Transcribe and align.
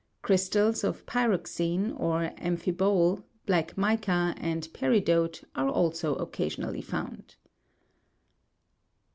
Crystals 0.23 0.83
of 0.83 1.05
py'roxene, 1.05 1.91
of 1.91 2.35
am'phibole, 2.39 3.23
black 3.45 3.77
mica 3.77 4.33
and 4.39 4.67
peri 4.73 4.99
dote 4.99 5.43
are 5.53 5.69
also 5.69 6.15
occasionally 6.15 6.81
found. 6.81 7.35